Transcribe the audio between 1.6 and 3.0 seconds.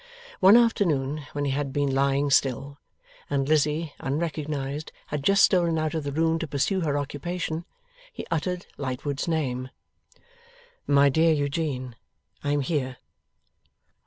been lying still,